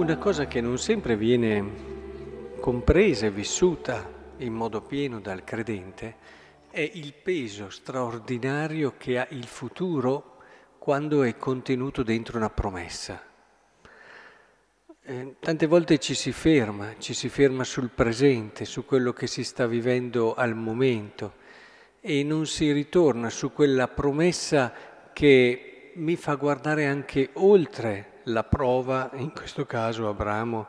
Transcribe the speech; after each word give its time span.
una 0.00 0.16
cosa 0.16 0.46
che 0.46 0.62
non 0.62 0.78
sempre 0.78 1.14
viene 1.14 1.62
compresa 2.58 3.26
e 3.26 3.30
vissuta 3.30 4.10
in 4.38 4.54
modo 4.54 4.80
pieno 4.80 5.20
dal 5.20 5.44
credente 5.44 6.16
è 6.70 6.80
il 6.80 7.12
peso 7.12 7.68
straordinario 7.68 8.94
che 8.96 9.18
ha 9.18 9.26
il 9.28 9.44
futuro 9.44 10.38
quando 10.78 11.22
è 11.22 11.36
contenuto 11.36 12.02
dentro 12.02 12.38
una 12.38 12.48
promessa. 12.48 13.22
Eh, 15.02 15.34
tante 15.38 15.66
volte 15.66 15.98
ci 15.98 16.14
si 16.14 16.32
ferma, 16.32 16.94
ci 16.98 17.12
si 17.12 17.28
ferma 17.28 17.62
sul 17.64 17.90
presente, 17.90 18.64
su 18.64 18.86
quello 18.86 19.12
che 19.12 19.26
si 19.26 19.44
sta 19.44 19.66
vivendo 19.66 20.32
al 20.32 20.56
momento 20.56 21.34
e 22.00 22.22
non 22.22 22.46
si 22.46 22.72
ritorna 22.72 23.28
su 23.28 23.52
quella 23.52 23.86
promessa 23.86 24.72
che 25.12 25.69
mi 25.94 26.16
fa 26.16 26.34
guardare 26.34 26.86
anche 26.86 27.30
oltre 27.34 28.20
la 28.24 28.44
prova, 28.44 29.10
in 29.14 29.32
questo 29.32 29.66
caso 29.66 30.08
Abramo, 30.08 30.68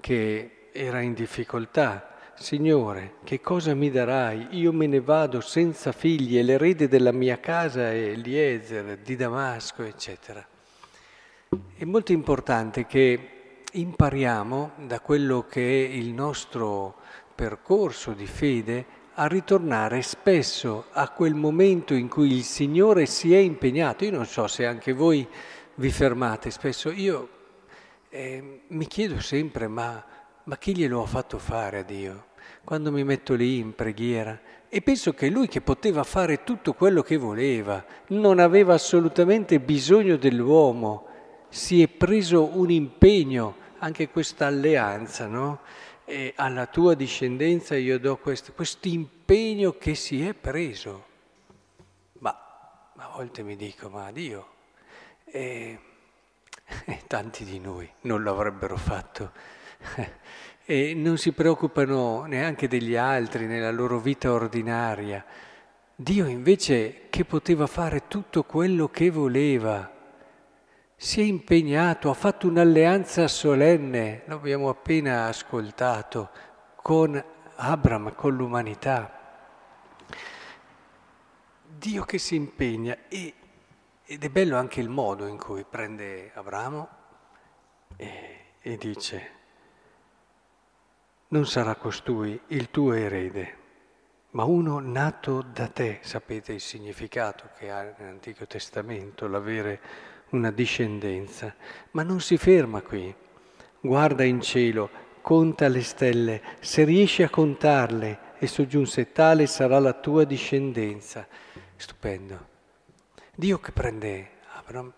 che 0.00 0.68
era 0.72 1.00
in 1.00 1.14
difficoltà. 1.14 2.10
Signore, 2.34 3.14
che 3.24 3.40
cosa 3.40 3.74
mi 3.74 3.90
darai? 3.90 4.48
Io 4.50 4.72
me 4.72 4.86
ne 4.86 5.00
vado 5.00 5.40
senza 5.40 5.92
figli 5.92 6.36
e 6.36 6.42
l'erede 6.42 6.88
della 6.88 7.12
mia 7.12 7.38
casa 7.38 7.90
è 7.90 8.08
Eliezer 8.08 8.98
di 8.98 9.14
Damasco, 9.14 9.82
eccetera. 9.82 10.44
È 11.76 11.84
molto 11.84 12.12
importante 12.12 12.86
che 12.86 13.62
impariamo 13.72 14.72
da 14.86 15.00
quello 15.00 15.46
che 15.48 15.60
è 15.60 15.88
il 15.88 16.12
nostro 16.12 16.96
percorso 17.34 18.12
di 18.12 18.26
fede 18.26 19.02
a 19.16 19.26
ritornare 19.26 20.02
spesso 20.02 20.86
a 20.90 21.08
quel 21.10 21.34
momento 21.34 21.94
in 21.94 22.08
cui 22.08 22.32
il 22.32 22.42
Signore 22.42 23.06
si 23.06 23.32
è 23.32 23.38
impegnato. 23.38 24.04
Io 24.04 24.10
non 24.10 24.26
so 24.26 24.46
se 24.48 24.66
anche 24.66 24.92
voi 24.92 25.26
vi 25.76 25.90
fermate 25.90 26.50
spesso, 26.50 26.90
io 26.90 27.28
eh, 28.08 28.62
mi 28.66 28.86
chiedo 28.86 29.20
sempre 29.20 29.68
ma, 29.68 30.04
ma 30.44 30.58
chi 30.58 30.76
glielo 30.76 31.02
ha 31.02 31.06
fatto 31.06 31.38
fare 31.38 31.78
a 31.78 31.82
Dio? 31.82 32.26
Quando 32.64 32.90
mi 32.90 33.04
metto 33.04 33.34
lì 33.34 33.58
in 33.58 33.74
preghiera 33.74 34.40
e 34.68 34.82
penso 34.82 35.12
che 35.12 35.28
lui 35.28 35.46
che 35.46 35.60
poteva 35.60 36.02
fare 36.02 36.42
tutto 36.42 36.72
quello 36.72 37.02
che 37.02 37.16
voleva, 37.16 37.84
non 38.08 38.40
aveva 38.40 38.74
assolutamente 38.74 39.60
bisogno 39.60 40.16
dell'uomo, 40.16 41.06
si 41.48 41.82
è 41.82 41.88
preso 41.88 42.58
un 42.58 42.70
impegno 42.70 43.62
anche 43.78 44.08
questa 44.08 44.46
alleanza, 44.46 45.26
no? 45.26 45.60
E 46.06 46.32
alla 46.36 46.66
tua 46.66 46.94
discendenza 46.94 47.76
io 47.76 47.98
do 47.98 48.18
questo 48.18 48.52
impegno 48.82 49.72
che 49.78 49.94
si 49.94 50.26
è 50.26 50.34
preso. 50.34 51.06
Ma 52.18 52.90
a 52.96 53.08
volte 53.14 53.42
mi 53.42 53.56
dico, 53.56 53.88
ma 53.88 54.12
Dio, 54.12 54.48
e, 55.24 55.78
e 56.84 57.02
tanti 57.06 57.44
di 57.44 57.58
noi 57.58 57.90
non 58.02 58.22
lo 58.22 58.32
avrebbero 58.32 58.76
fatto. 58.76 59.32
e 60.66 60.94
non 60.94 61.18
si 61.18 61.32
preoccupano 61.32 62.24
neanche 62.24 62.68
degli 62.68 62.96
altri 62.96 63.46
nella 63.46 63.70
loro 63.70 63.98
vita 63.98 64.32
ordinaria. 64.32 65.24
Dio 65.94 66.26
invece 66.26 67.02
che 67.08 67.24
poteva 67.24 67.66
fare 67.66 68.08
tutto 68.08 68.42
quello 68.44 68.88
che 68.88 69.10
voleva 69.10 69.93
si 70.96 71.20
è 71.20 71.24
impegnato, 71.24 72.10
ha 72.10 72.14
fatto 72.14 72.46
un'alleanza 72.46 73.28
solenne, 73.28 74.22
l'abbiamo 74.26 74.68
appena 74.68 75.26
ascoltato, 75.26 76.30
con 76.76 77.22
Abram, 77.56 78.14
con 78.14 78.34
l'umanità. 78.34 79.20
Dio 81.66 82.04
che 82.04 82.18
si 82.18 82.34
impegna 82.34 82.96
e, 83.08 83.34
ed 84.04 84.24
è 84.24 84.28
bello 84.30 84.56
anche 84.56 84.80
il 84.80 84.88
modo 84.88 85.26
in 85.26 85.38
cui 85.38 85.64
prende 85.64 86.30
Abramo 86.34 86.88
e, 87.96 88.38
e 88.60 88.76
dice, 88.76 89.30
non 91.28 91.46
sarà 91.46 91.74
costui 91.74 92.40
il 92.48 92.70
tuo 92.70 92.92
erede, 92.92 93.56
ma 94.30 94.44
uno 94.44 94.78
nato 94.78 95.42
da 95.42 95.68
te, 95.68 95.98
sapete 96.02 96.52
il 96.52 96.60
significato 96.60 97.50
che 97.58 97.70
ha 97.70 97.94
nell'Antico 97.98 98.46
Testamento, 98.46 99.26
l'avere 99.26 100.12
una 100.34 100.50
discendenza, 100.50 101.54
ma 101.92 102.02
non 102.02 102.20
si 102.20 102.36
ferma 102.36 102.82
qui. 102.82 103.14
Guarda 103.80 104.24
in 104.24 104.40
cielo, 104.40 104.90
conta 105.20 105.68
le 105.68 105.82
stelle, 105.82 106.42
se 106.60 106.84
riesci 106.84 107.22
a 107.22 107.30
contarle, 107.30 108.32
e 108.38 108.46
soggiunse 108.46 109.12
tale 109.12 109.46
sarà 109.46 109.78
la 109.78 109.94
tua 109.94 110.24
discendenza. 110.24 111.26
Stupendo. 111.76 112.52
Dio 113.34 113.58
che 113.58 113.72
prende 113.72 114.30
Abram 114.52 114.92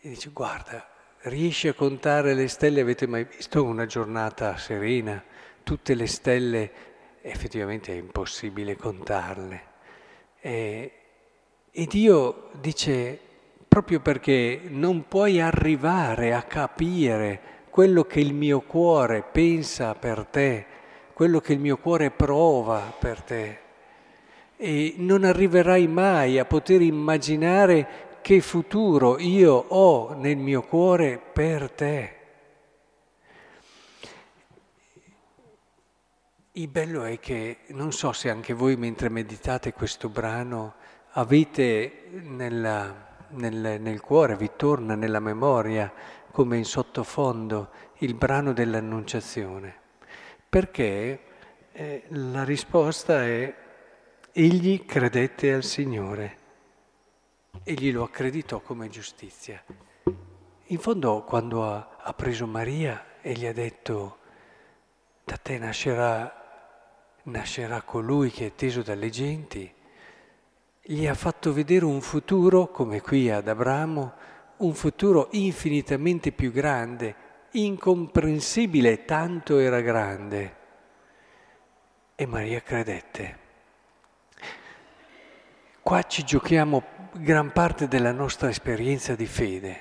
e 0.00 0.08
dice 0.08 0.30
guarda, 0.32 0.88
riesci 1.22 1.68
a 1.68 1.74
contare 1.74 2.34
le 2.34 2.48
stelle, 2.48 2.80
avete 2.80 3.06
mai 3.06 3.24
visto 3.24 3.62
una 3.62 3.86
giornata 3.86 4.56
serena? 4.56 5.22
Tutte 5.62 5.94
le 5.94 6.06
stelle 6.06 6.72
effettivamente 7.20 7.92
è 7.92 7.96
impossibile 7.96 8.76
contarle. 8.76 9.62
E, 10.40 10.92
e 11.70 11.86
Dio 11.86 12.50
dice 12.60 13.20
proprio 13.72 14.00
perché 14.00 14.60
non 14.68 15.08
puoi 15.08 15.40
arrivare 15.40 16.34
a 16.34 16.42
capire 16.42 17.40
quello 17.70 18.04
che 18.04 18.20
il 18.20 18.34
mio 18.34 18.60
cuore 18.60 19.22
pensa 19.22 19.94
per 19.94 20.26
te, 20.26 20.66
quello 21.14 21.40
che 21.40 21.54
il 21.54 21.58
mio 21.58 21.78
cuore 21.78 22.10
prova 22.10 22.80
per 22.98 23.22
te. 23.22 23.58
E 24.58 24.96
non 24.98 25.24
arriverai 25.24 25.86
mai 25.86 26.38
a 26.38 26.44
poter 26.44 26.82
immaginare 26.82 28.18
che 28.20 28.42
futuro 28.42 29.18
io 29.18 29.54
ho 29.54 30.12
nel 30.16 30.36
mio 30.36 30.60
cuore 30.64 31.18
per 31.32 31.70
te. 31.70 32.16
Il 36.52 36.68
bello 36.68 37.04
è 37.04 37.18
che 37.18 37.60
non 37.68 37.90
so 37.90 38.12
se 38.12 38.28
anche 38.28 38.52
voi 38.52 38.76
mentre 38.76 39.08
meditate 39.08 39.72
questo 39.72 40.10
brano 40.10 40.74
avete 41.12 42.02
nella 42.20 43.11
nel, 43.32 43.80
nel 43.80 44.00
cuore, 44.00 44.36
vi 44.36 44.50
torna 44.56 44.94
nella 44.94 45.20
memoria 45.20 45.92
come 46.30 46.56
in 46.56 46.64
sottofondo 46.64 47.70
il 47.98 48.14
brano 48.14 48.52
dell'Annunciazione, 48.52 49.74
perché 50.48 51.20
eh, 51.72 52.04
la 52.08 52.44
risposta 52.44 53.22
è 53.24 53.54
egli 54.32 54.84
credette 54.84 55.52
al 55.52 55.62
Signore, 55.62 56.36
egli 57.64 57.92
lo 57.92 58.04
accreditò 58.04 58.60
come 58.60 58.88
giustizia. 58.88 59.62
In 60.66 60.78
fondo 60.78 61.22
quando 61.22 61.64
ha, 61.68 61.96
ha 62.00 62.14
preso 62.14 62.46
Maria 62.46 63.20
e 63.20 63.32
gli 63.34 63.46
ha 63.46 63.52
detto 63.52 64.18
da 65.24 65.36
te 65.36 65.58
nascerà, 65.58 67.20
nascerà 67.24 67.82
colui 67.82 68.30
che 68.30 68.46
è 68.46 68.54
teso 68.54 68.82
dalle 68.82 69.10
genti, 69.10 69.72
gli 70.84 71.06
ha 71.06 71.14
fatto 71.14 71.52
vedere 71.52 71.84
un 71.84 72.00
futuro, 72.00 72.68
come 72.68 73.00
qui 73.00 73.30
ad 73.30 73.46
Abramo, 73.46 74.12
un 74.58 74.74
futuro 74.74 75.28
infinitamente 75.32 76.32
più 76.32 76.50
grande, 76.50 77.14
incomprensibile, 77.52 79.04
tanto 79.04 79.58
era 79.58 79.80
grande. 79.80 80.56
E 82.16 82.26
Maria 82.26 82.60
credette. 82.60 83.38
Qua 85.80 86.02
ci 86.02 86.24
giochiamo 86.24 86.82
gran 87.12 87.52
parte 87.52 87.86
della 87.86 88.12
nostra 88.12 88.48
esperienza 88.48 89.14
di 89.14 89.26
fede, 89.26 89.80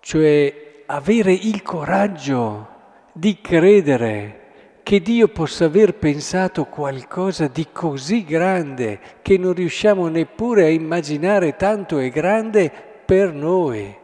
cioè 0.00 0.82
avere 0.86 1.32
il 1.32 1.62
coraggio 1.62 2.78
di 3.12 3.40
credere 3.40 4.39
che 4.90 5.00
Dio 5.00 5.28
possa 5.28 5.66
aver 5.66 5.94
pensato 5.94 6.64
qualcosa 6.64 7.46
di 7.46 7.68
così 7.70 8.24
grande 8.24 8.98
che 9.22 9.38
non 9.38 9.52
riusciamo 9.52 10.08
neppure 10.08 10.64
a 10.64 10.68
immaginare 10.68 11.54
tanto 11.54 11.98
è 11.98 12.10
grande 12.10 12.72
per 13.04 13.32
noi. 13.32 13.96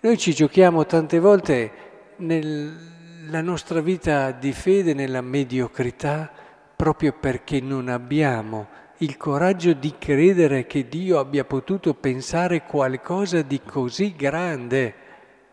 Noi 0.00 0.16
ci 0.16 0.32
giochiamo 0.32 0.86
tante 0.86 1.18
volte 1.18 1.72
nella 2.16 3.42
nostra 3.42 3.82
vita 3.82 4.30
di 4.30 4.52
fede, 4.52 4.94
nella 4.94 5.20
mediocrità, 5.20 6.32
proprio 6.74 7.12
perché 7.12 7.60
non 7.60 7.88
abbiamo 7.88 8.68
il 9.00 9.18
coraggio 9.18 9.74
di 9.74 9.96
credere 9.98 10.64
che 10.64 10.88
Dio 10.88 11.18
abbia 11.18 11.44
potuto 11.44 11.92
pensare 11.92 12.62
qualcosa 12.62 13.42
di 13.42 13.60
così 13.60 14.14
grande 14.16 14.94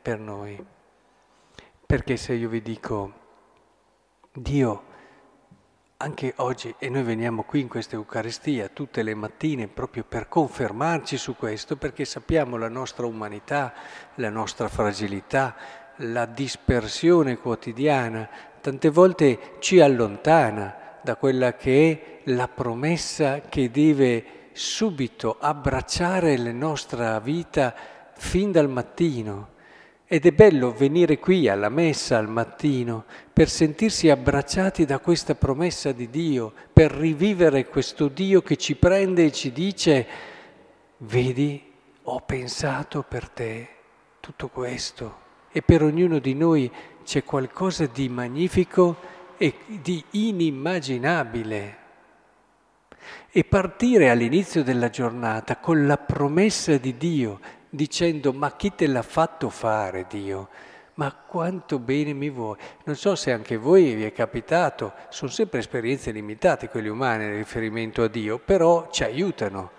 per 0.01 0.17
noi. 0.17 0.57
Perché 1.85 2.15
se 2.15 2.31
io 2.31 2.47
vi 2.47 2.61
dico 2.61 3.19
Dio 4.33 4.83
anche 5.97 6.33
oggi, 6.37 6.73
e 6.79 6.87
noi 6.87 7.03
veniamo 7.03 7.43
qui 7.43 7.59
in 7.59 7.67
questa 7.67 7.95
Eucaristia 7.95 8.69
tutte 8.69 9.03
le 9.03 9.13
mattine 9.13 9.67
proprio 9.67 10.05
per 10.07 10.29
confermarci 10.29 11.17
su 11.17 11.35
questo, 11.35 11.75
perché 11.75 12.05
sappiamo 12.05 12.55
la 12.55 12.69
nostra 12.69 13.05
umanità, 13.05 13.73
la 14.15 14.29
nostra 14.29 14.69
fragilità, 14.69 15.55
la 15.97 16.25
dispersione 16.25 17.39
quotidiana, 17.39 18.29
tante 18.61 18.89
volte 18.89 19.57
ci 19.59 19.81
allontana 19.81 20.99
da 21.03 21.17
quella 21.17 21.55
che 21.55 21.91
è 22.23 22.31
la 22.31 22.47
promessa 22.47 23.41
che 23.41 23.69
deve 23.69 24.49
subito 24.53 25.35
abbracciare 25.39 26.37
la 26.37 26.53
nostra 26.53 27.19
vita 27.19 27.75
fin 28.13 28.53
dal 28.53 28.69
mattino 28.69 29.59
Ed 30.13 30.25
è 30.25 30.33
bello 30.33 30.73
venire 30.73 31.19
qui 31.19 31.47
alla 31.47 31.69
messa 31.69 32.17
al 32.17 32.27
mattino 32.27 33.05
per 33.31 33.47
sentirsi 33.47 34.09
abbracciati 34.09 34.83
da 34.83 34.99
questa 34.99 35.35
promessa 35.35 35.93
di 35.93 36.09
Dio, 36.09 36.51
per 36.73 36.91
rivivere 36.91 37.65
questo 37.67 38.09
Dio 38.09 38.41
che 38.41 38.57
ci 38.57 38.75
prende 38.75 39.23
e 39.23 39.31
ci 39.31 39.53
dice, 39.53 40.05
vedi, 40.97 41.63
ho 42.03 42.19
pensato 42.25 43.05
per 43.07 43.29
te 43.29 43.67
tutto 44.19 44.49
questo 44.49 45.19
e 45.49 45.61
per 45.61 45.81
ognuno 45.81 46.19
di 46.19 46.33
noi 46.33 46.69
c'è 47.05 47.23
qualcosa 47.23 47.85
di 47.85 48.09
magnifico 48.09 48.97
e 49.37 49.59
di 49.65 50.03
inimmaginabile. 50.09 51.77
E 53.31 53.45
partire 53.45 54.09
all'inizio 54.09 54.61
della 54.61 54.89
giornata 54.89 55.55
con 55.55 55.87
la 55.87 55.95
promessa 55.95 56.75
di 56.75 56.97
Dio, 56.97 57.39
dicendo 57.71 58.33
ma 58.33 58.55
chi 58.55 58.75
te 58.75 58.85
l'ha 58.85 59.01
fatto 59.01 59.49
fare 59.49 60.05
Dio? 60.07 60.49
Ma 60.95 61.11
quanto 61.13 61.79
bene 61.79 62.13
mi 62.13 62.29
vuoi? 62.29 62.57
Non 62.83 62.95
so 62.95 63.15
se 63.15 63.31
anche 63.31 63.57
voi 63.57 63.95
vi 63.95 64.03
è 64.03 64.11
capitato, 64.11 64.93
sono 65.09 65.31
sempre 65.31 65.59
esperienze 65.59 66.11
limitate 66.11 66.67
quelle 66.69 66.89
umane 66.89 67.25
in 67.25 67.35
riferimento 67.37 68.03
a 68.03 68.07
Dio, 68.07 68.37
però 68.37 68.89
ci 68.91 69.03
aiutano. 69.03 69.71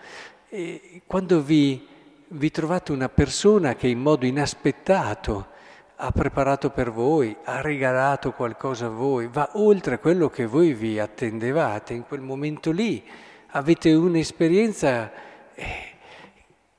E 0.49 1.03
quando 1.07 1.43
vi, 1.43 1.87
vi 2.29 2.51
trovate 2.51 2.93
una 2.93 3.11
persona 3.11 3.75
che 3.75 3.89
in 3.89 4.01
modo 4.01 4.25
inaspettato 4.25 5.49
ha 5.97 6.11
preparato 6.11 6.71
per 6.71 6.91
voi, 6.91 7.37
ha 7.45 7.61
regalato 7.61 8.33
qualcosa 8.33 8.87
a 8.87 8.91
voi, 8.91 9.29
va 9.31 9.51
oltre 9.53 10.01
quello 10.01 10.29
che 10.29 10.47
voi 10.47 10.73
vi 10.73 10.99
attendevate 10.99 11.93
in 11.93 12.05
quel 12.05 12.23
momento 12.23 12.73
lì, 12.73 13.05
avete 13.49 13.93
un'esperienza... 13.93 15.13
Eh, 15.55 15.91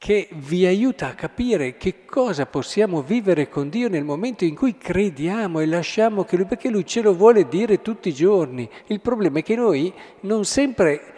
che 0.03 0.27
vi 0.31 0.65
aiuta 0.65 1.07
a 1.07 1.13
capire 1.13 1.77
che 1.77 2.03
cosa 2.03 2.45
possiamo 2.45 3.01
vivere 3.01 3.47
con 3.47 3.69
Dio 3.69 3.87
nel 3.87 4.03
momento 4.03 4.43
in 4.43 4.53
cui 4.53 4.75
crediamo 4.75 5.61
e 5.61 5.65
lasciamo 5.65 6.25
che 6.25 6.35
Lui, 6.35 6.45
perché 6.45 6.67
Lui 6.67 6.85
ce 6.85 6.99
lo 7.01 7.13
vuole 7.13 7.47
dire 7.47 7.81
tutti 7.81 8.09
i 8.09 8.13
giorni. 8.13 8.69
Il 8.87 8.99
problema 8.99 9.39
è 9.39 9.43
che 9.43 9.55
noi 9.55 9.93
non 10.23 10.43
sempre 10.43 11.13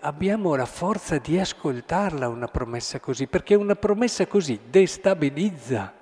abbiamo 0.00 0.54
la 0.54 0.64
forza 0.64 1.18
di 1.18 1.38
ascoltarla 1.38 2.28
una 2.28 2.46
promessa 2.46 2.98
così, 2.98 3.26
perché 3.26 3.54
una 3.54 3.76
promessa 3.76 4.26
così 4.26 4.58
destabilizza. 4.70 5.92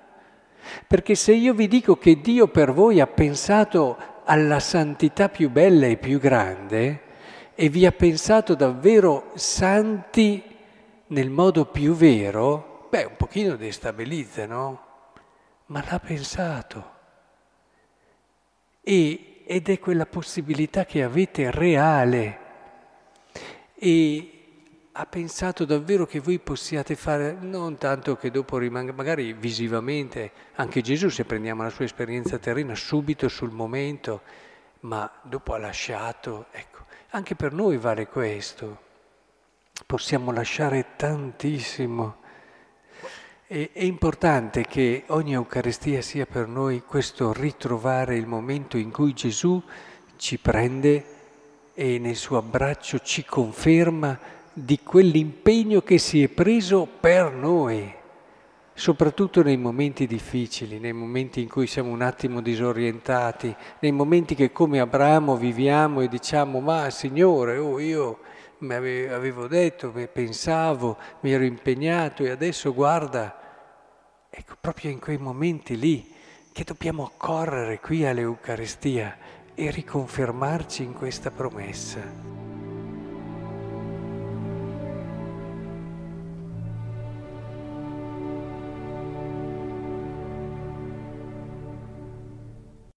Perché 0.87 1.15
se 1.15 1.33
io 1.33 1.53
vi 1.53 1.67
dico 1.67 1.97
che 1.97 2.21
Dio 2.21 2.47
per 2.47 2.71
voi 2.71 3.01
ha 3.01 3.07
pensato 3.07 3.97
alla 4.23 4.61
santità 4.61 5.27
più 5.27 5.49
bella 5.49 5.87
e 5.87 5.97
più 5.97 6.17
grande 6.19 7.01
e 7.53 7.67
vi 7.67 7.85
ha 7.85 7.91
pensato 7.91 8.55
davvero 8.55 9.31
santi, 9.33 10.48
nel 11.09 11.29
modo 11.29 11.65
più 11.65 11.93
vero, 11.93 12.87
beh, 12.89 13.05
un 13.05 13.15
pochino 13.15 13.55
destabilizza, 13.55 14.45
no? 14.45 14.87
Ma 15.67 15.83
l'ha 15.87 15.99
pensato. 15.99 16.97
E, 18.81 19.43
ed 19.45 19.69
è 19.69 19.79
quella 19.79 20.05
possibilità 20.05 20.85
che 20.85 21.03
avete 21.03 21.51
reale. 21.51 22.39
E 23.75 24.33
ha 24.91 25.05
pensato 25.05 25.65
davvero 25.65 26.05
che 26.05 26.19
voi 26.19 26.39
possiate 26.39 26.95
fare, 26.95 27.35
non 27.39 27.77
tanto 27.77 28.15
che 28.15 28.29
dopo 28.29 28.57
rimanga, 28.57 28.91
magari 28.91 29.33
visivamente, 29.33 30.31
anche 30.55 30.81
Gesù, 30.81 31.09
se 31.09 31.25
prendiamo 31.25 31.63
la 31.63 31.69
sua 31.69 31.85
esperienza 31.85 32.37
terrena, 32.37 32.75
subito 32.75 33.29
sul 33.29 33.51
momento, 33.51 34.21
ma 34.81 35.09
dopo 35.23 35.53
ha 35.53 35.57
lasciato, 35.57 36.47
ecco, 36.51 36.85
anche 37.11 37.35
per 37.35 37.53
noi 37.53 37.77
vale 37.77 38.07
questo 38.07 38.87
possiamo 39.89 40.31
lasciare 40.31 40.89
tantissimo. 40.97 42.17
E, 43.47 43.71
è 43.73 43.81
importante 43.81 44.67
che 44.67 45.05
ogni 45.07 45.33
Eucaristia 45.33 46.03
sia 46.03 46.27
per 46.27 46.47
noi 46.47 46.83
questo 46.85 47.33
ritrovare 47.33 48.15
il 48.15 48.27
momento 48.27 48.77
in 48.77 48.91
cui 48.91 49.13
Gesù 49.13 49.59
ci 50.15 50.37
prende 50.37 51.05
e 51.73 51.97
nel 51.97 52.15
suo 52.15 52.37
abbraccio 52.37 52.99
ci 52.99 53.25
conferma 53.25 54.19
di 54.53 54.79
quell'impegno 54.83 55.81
che 55.81 55.97
si 55.97 56.21
è 56.21 56.27
preso 56.27 56.87
per 56.99 57.31
noi, 57.31 57.91
soprattutto 58.75 59.41
nei 59.41 59.57
momenti 59.57 60.05
difficili, 60.05 60.77
nei 60.77 60.93
momenti 60.93 61.41
in 61.41 61.49
cui 61.49 61.65
siamo 61.65 61.89
un 61.89 62.03
attimo 62.03 62.41
disorientati, 62.41 63.55
nei 63.79 63.91
momenti 63.91 64.35
che 64.35 64.51
come 64.51 64.79
Abramo 64.79 65.35
viviamo 65.35 66.01
e 66.01 66.07
diciamo 66.07 66.59
ma 66.59 66.91
Signore, 66.91 67.57
oh 67.57 67.79
io 67.79 68.19
mi 68.59 68.73
avevo 68.73 69.47
detto, 69.47 69.91
pensavo, 70.11 70.97
mi 71.21 71.31
ero 71.31 71.43
impegnato 71.43 72.23
e 72.23 72.29
adesso 72.29 72.73
guarda, 72.73 73.37
ecco 74.29 74.55
proprio 74.59 74.91
in 74.91 74.99
quei 74.99 75.17
momenti 75.17 75.77
lì 75.77 76.13
che 76.51 76.63
dobbiamo 76.63 77.11
correre 77.15 77.79
qui 77.79 78.05
all'Eucaristia 78.05 79.17
e 79.55 79.71
riconfermarci 79.71 80.83
in 80.83 80.93
questa 80.93 81.31
promessa. 81.31 82.38